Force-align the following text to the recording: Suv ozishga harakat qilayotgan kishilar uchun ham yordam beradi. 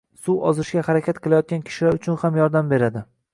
Suv 0.27 0.37
ozishga 0.51 0.83
harakat 0.87 1.19
qilayotgan 1.25 1.61
kishilar 1.67 2.01
uchun 2.01 2.19
ham 2.25 2.41
yordam 2.41 2.73
beradi. 2.73 3.07